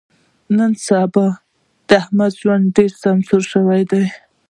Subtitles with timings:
[0.57, 1.27] نن سبا
[1.87, 4.05] د احمد ژوند ډېر سمسور شوی دی.